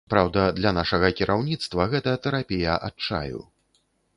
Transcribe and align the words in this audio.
Праўда, 0.11 0.45
для 0.59 0.71
нашага 0.77 1.11
кіраўніцтва 1.19 1.87
гэта 1.93 2.17
тэрапія 2.25 2.81
адчаю. 2.89 3.39